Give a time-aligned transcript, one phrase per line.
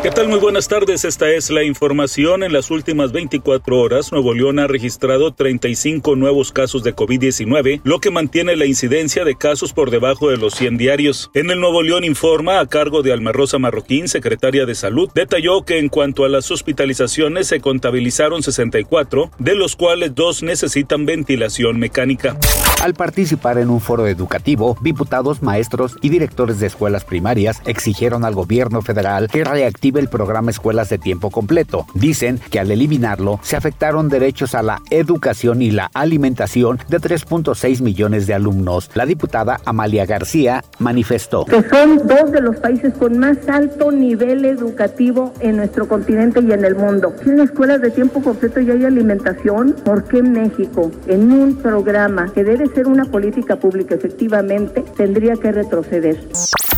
[0.00, 0.28] ¿Qué tal?
[0.28, 1.04] Muy buenas tardes.
[1.04, 2.44] Esta es la información.
[2.44, 7.98] En las últimas 24 horas, Nuevo León ha registrado 35 nuevos casos de COVID-19, lo
[7.98, 11.32] que mantiene la incidencia de casos por debajo de los 100 diarios.
[11.34, 15.64] En el Nuevo León Informa, a cargo de Alma Rosa Marroquín, secretaria de Salud, detalló
[15.64, 21.76] que en cuanto a las hospitalizaciones se contabilizaron 64, de los cuales dos necesitan ventilación
[21.80, 22.36] mecánica.
[22.80, 28.36] Al participar en un foro educativo, diputados, maestros y directores de escuelas primarias exigieron al
[28.36, 31.86] gobierno federal que reactive el programa Escuelas de Tiempo Completo.
[31.94, 37.80] Dicen que al eliminarlo se afectaron derechos a la educación y la alimentación de 3.6
[37.80, 38.90] millones de alumnos.
[38.94, 41.44] La diputada Amalia García manifestó.
[41.44, 46.52] Que son dos de los países con más alto nivel educativo en nuestro continente y
[46.52, 47.14] en el mundo.
[47.24, 49.74] En escuelas de tiempo completo ya hay alimentación.
[49.84, 55.52] ¿Por qué México, en un programa que debe ser una política pública efectivamente, tendría que
[55.52, 56.18] retroceder?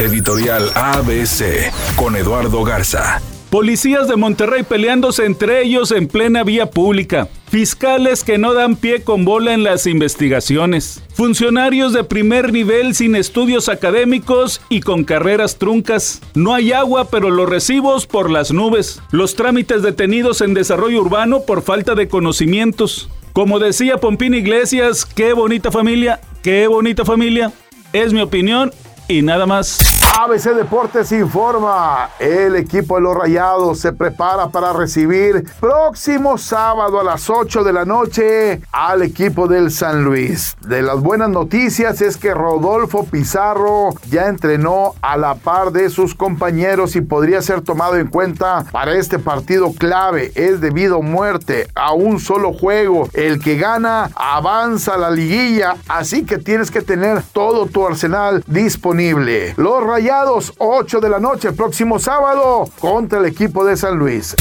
[0.00, 3.20] Editorial ABC con Eduardo Garza.
[3.50, 7.28] Policías de Monterrey peleándose entre ellos en plena vía pública.
[7.50, 11.02] Fiscales que no dan pie con bola en las investigaciones.
[11.12, 16.22] Funcionarios de primer nivel sin estudios académicos y con carreras truncas.
[16.34, 19.02] No hay agua, pero los recibos por las nubes.
[19.10, 23.10] Los trámites detenidos en desarrollo urbano por falta de conocimientos.
[23.34, 27.52] Como decía Pompín Iglesias, qué bonita familia, qué bonita familia.
[27.92, 28.72] Es mi opinión
[29.11, 29.99] y nada más.
[30.19, 37.05] ABC Deportes informa, el equipo de los Rayados se prepara para recibir próximo sábado a
[37.05, 40.56] las 8 de la noche al equipo del San Luis.
[40.67, 46.14] De las buenas noticias es que Rodolfo Pizarro ya entrenó a la par de sus
[46.14, 50.33] compañeros y podría ser tomado en cuenta para este partido clave.
[50.34, 53.08] Es debido a muerte a un solo juego.
[53.12, 59.55] El que gana avanza la liguilla, así que tienes que tener todo tu arsenal disponible.
[59.56, 59.99] Los Rayados
[60.58, 64.34] 8 de la noche, próximo sábado, contra el equipo de San Luis.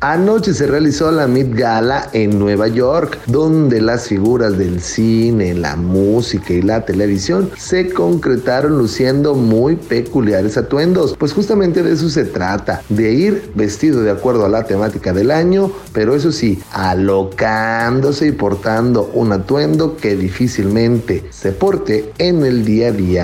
[0.00, 5.76] Anoche se realizó la Met Gala en Nueva York, donde las figuras del cine, la
[5.76, 11.16] música y la televisión se concretaron luciendo muy peculiares atuendos.
[11.18, 15.30] Pues justamente de eso se trata, de ir vestido de acuerdo a la temática del
[15.30, 22.64] año, pero eso sí, alocándose y portando un atuendo que difícilmente se porte en el
[22.64, 23.22] día a día.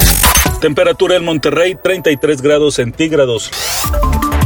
[0.60, 3.50] Temperatura en Monterrey 33 grados centígrados.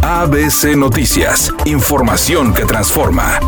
[0.02, 3.38] ABC Noticias, información que transforma.